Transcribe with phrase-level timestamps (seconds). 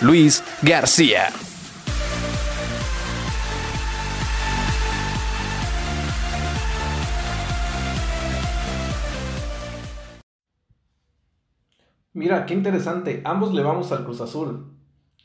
[0.00, 1.28] Luis García.
[12.12, 13.22] Mira, qué interesante.
[13.24, 14.72] Ambos le vamos al Cruz Azul.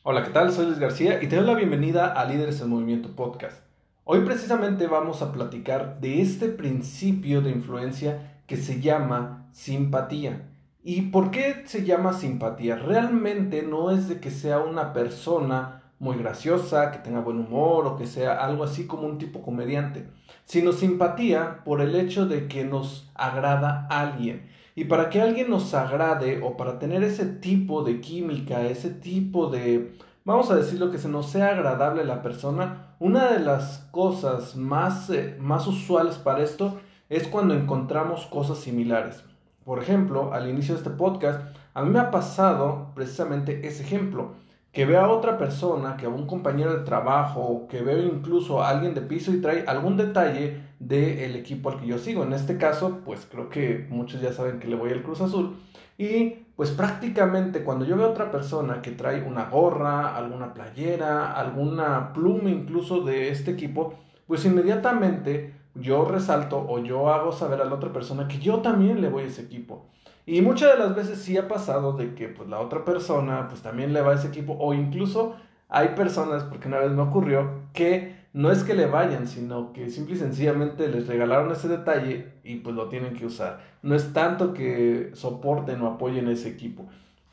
[0.04, 0.52] Hola, ¿qué tal?
[0.52, 3.64] Soy Luis García y te doy la bienvenida a Líderes en Movimiento Podcast.
[4.04, 10.50] Hoy precisamente vamos a platicar de este principio de influencia que se llama simpatía.
[10.82, 12.78] ¿Y por qué se llama simpatía?
[12.78, 17.98] Realmente no es de que sea una persona muy graciosa, que tenga buen humor o
[17.98, 20.08] que sea algo así como un tipo comediante,
[20.46, 24.50] sino simpatía por el hecho de que nos agrada alguien.
[24.74, 29.50] Y para que alguien nos agrade o para tener ese tipo de química, ese tipo
[29.50, 34.56] de, vamos a decirlo, que se nos sea agradable la persona, una de las cosas
[34.56, 39.26] más, eh, más usuales para esto es cuando encontramos cosas similares.
[39.70, 41.42] Por ejemplo, al inicio de este podcast,
[41.76, 44.32] a mí me ha pasado precisamente ese ejemplo,
[44.72, 48.70] que veo a otra persona, que a un compañero de trabajo, que veo incluso a
[48.70, 52.24] alguien de piso y trae algún detalle del equipo al que yo sigo.
[52.24, 55.58] En este caso, pues creo que muchos ya saben que le voy al Cruz Azul.
[56.00, 61.34] Y pues prácticamente cuando yo veo a otra persona que trae una gorra, alguna playera,
[61.34, 63.94] alguna pluma incluso de este equipo,
[64.26, 69.02] pues inmediatamente yo resalto o yo hago saber a la otra persona que yo también
[69.02, 69.86] le voy a ese equipo.
[70.26, 73.62] Y muchas de las veces sí ha pasado de que pues la otra persona pues
[73.62, 75.36] también le va a ese equipo o incluso
[75.70, 79.90] hay personas, porque una vez me ocurrió, que no es que le vayan, sino que
[79.90, 83.60] simple y sencillamente les regalaron ese detalle y pues lo tienen que usar.
[83.82, 86.88] No es tanto que soporten o apoyen ese equipo.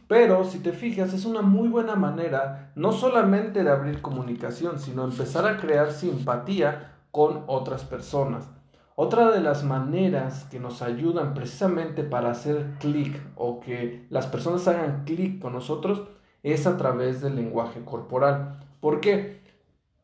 [0.09, 5.05] Pero si te fijas, es una muy buena manera no solamente de abrir comunicación, sino
[5.05, 8.50] empezar a crear simpatía con otras personas.
[8.94, 14.69] Otra de las maneras que nos ayudan precisamente para hacer clic o que las personas
[14.69, 16.03] hagan clic con nosotros
[16.43, 18.59] es a través del lenguaje corporal.
[18.81, 19.41] ¿Por qué?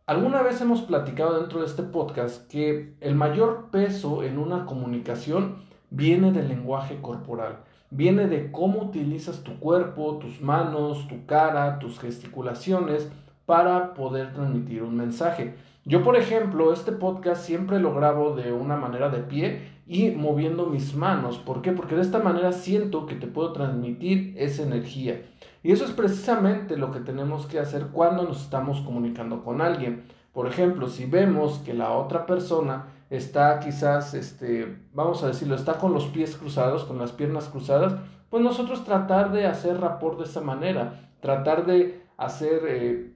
[0.06, 5.56] Alguna vez hemos platicado dentro de este podcast que el mayor peso en una comunicación
[5.90, 7.58] viene del lenguaje corporal,
[7.90, 13.10] viene de cómo utilizas tu cuerpo, tus manos, tu cara, tus gesticulaciones
[13.46, 15.54] para poder transmitir un mensaje.
[15.84, 20.66] Yo, por ejemplo, este podcast siempre lo grabo de una manera de pie y moviendo
[20.66, 21.38] mis manos.
[21.38, 21.72] ¿Por qué?
[21.72, 25.22] Porque de esta manera siento que te puedo transmitir esa energía.
[25.62, 30.04] Y eso es precisamente lo que tenemos que hacer cuando nos estamos comunicando con alguien.
[30.32, 35.78] Por ejemplo, si vemos que la otra persona está quizás, este, vamos a decirlo, está
[35.78, 37.96] con los pies cruzados, con las piernas cruzadas,
[38.30, 43.12] pues nosotros tratar de hacer rapport de esa manera, tratar de hacer eh,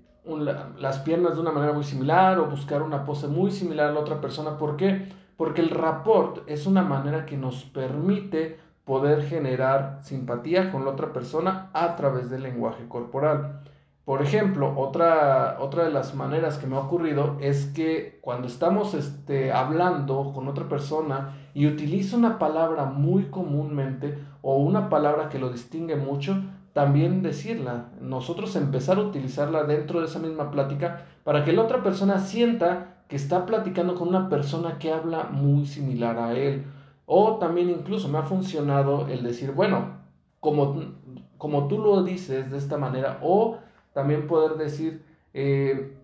[0.78, 4.00] las piernas de una manera muy similar o buscar una pose muy similar a la
[4.00, 4.58] otra persona.
[4.58, 5.08] ¿Por qué?
[5.36, 11.12] Porque el rapport es una manera que nos permite poder generar simpatía con la otra
[11.12, 13.60] persona a través del lenguaje corporal.
[14.04, 18.94] Por ejemplo, otra, otra de las maneras que me ha ocurrido es que cuando estamos
[18.94, 25.40] este, hablando con otra persona y utiliza una palabra muy comúnmente o una palabra que
[25.40, 26.36] lo distingue mucho,
[26.76, 31.82] también decirla, nosotros empezar a utilizarla dentro de esa misma plática para que la otra
[31.82, 36.66] persona sienta que está platicando con una persona que habla muy similar a él
[37.06, 39.92] o también incluso me ha funcionado el decir, bueno,
[40.38, 40.92] como,
[41.38, 43.56] como tú lo dices de esta manera, o
[43.94, 45.96] también poder decir, eh,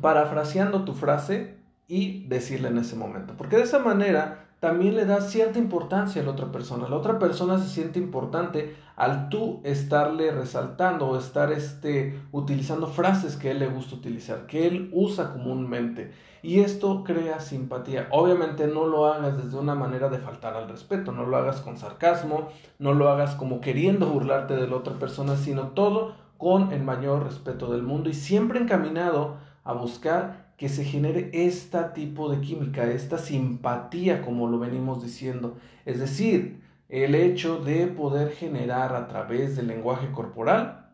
[0.00, 3.34] parafraseando tu frase y decirle en ese momento.
[3.38, 6.88] Porque de esa manera también le das cierta importancia a la otra persona.
[6.88, 13.36] La otra persona se siente importante al tú estarle resaltando o estar este, utilizando frases
[13.36, 16.10] que él le gusta utilizar, que él usa comúnmente.
[16.42, 18.08] Y esto crea simpatía.
[18.10, 21.76] Obviamente no lo hagas desde una manera de faltar al respeto, no lo hagas con
[21.76, 22.48] sarcasmo,
[22.80, 27.22] no lo hagas como queriendo burlarte de la otra persona, sino todo con el mayor
[27.22, 32.84] respeto del mundo y siempre encaminado a buscar que se genere este tipo de química,
[32.84, 35.56] esta simpatía, como lo venimos diciendo.
[35.84, 40.86] Es decir, el hecho de poder generar a través del lenguaje corporal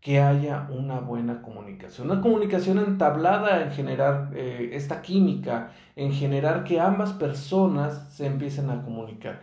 [0.00, 6.62] que haya una buena comunicación, una comunicación entablada en generar eh, esta química, en generar
[6.64, 9.42] que ambas personas se empiecen a comunicar.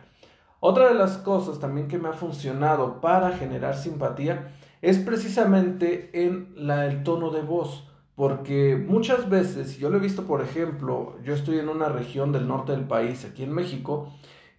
[0.62, 6.54] Otra de las cosas también que me ha funcionado para generar simpatía es precisamente en
[6.56, 7.88] la, el tono de voz.
[8.16, 12.48] Porque muchas veces, yo lo he visto, por ejemplo, yo estoy en una región del
[12.48, 14.10] norte del país, aquí en México,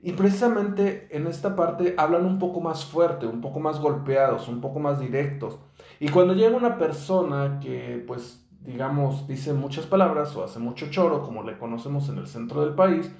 [0.01, 4.61] y precisamente en esta parte hablan un poco más fuerte, un poco más golpeados, un
[4.61, 5.59] poco más directos.
[6.01, 11.23] Y cuando llega una persona que, pues, digamos, dice muchas palabras o hace mucho choro,
[11.23, 13.11] como le conocemos en el centro del país,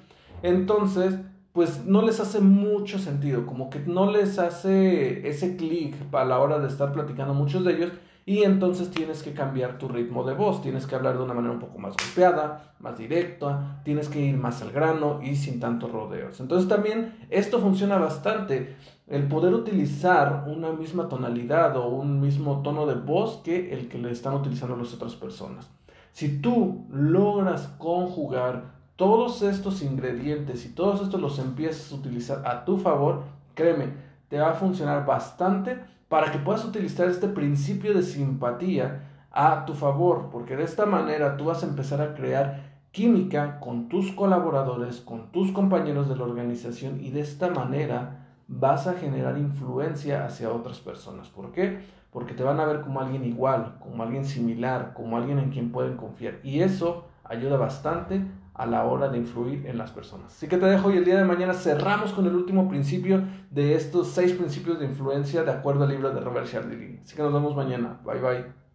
[0.43, 1.15] entonces,
[1.57, 6.37] pues no les hace mucho sentido, como que no les hace ese clic a la
[6.37, 7.91] hora de estar platicando muchos de ellos
[8.27, 11.55] y entonces tienes que cambiar tu ritmo de voz, tienes que hablar de una manera
[11.55, 15.91] un poco más golpeada, más directa, tienes que ir más al grano y sin tantos
[15.91, 16.39] rodeos.
[16.39, 18.75] Entonces también esto funciona bastante,
[19.07, 23.97] el poder utilizar una misma tonalidad o un mismo tono de voz que el que
[23.97, 25.67] le están utilizando las otras personas.
[26.11, 32.65] Si tú logras conjugar todos estos ingredientes y todos estos los empiezas a utilizar a
[32.65, 33.23] tu favor,
[33.53, 33.93] créeme,
[34.27, 35.79] te va a funcionar bastante
[36.09, 41.37] para que puedas utilizar este principio de simpatía a tu favor, porque de esta manera
[41.37, 46.23] tú vas a empezar a crear química con tus colaboradores, con tus compañeros de la
[46.23, 51.27] organización y de esta manera vas a generar influencia hacia otras personas.
[51.27, 51.81] ¿Por qué?
[52.11, 55.71] Porque te van a ver como alguien igual, como alguien similar, como alguien en quien
[55.71, 56.39] pueden confiar.
[56.43, 58.21] Y eso ayuda bastante
[58.53, 60.33] a la hora de influir en las personas.
[60.33, 63.75] Así que te dejo y el día de mañana cerramos con el último principio de
[63.75, 66.99] estos seis principios de influencia de acuerdo al libro de Robert Cialdini.
[67.03, 67.99] Así que nos vemos mañana.
[68.03, 68.66] Bye bye.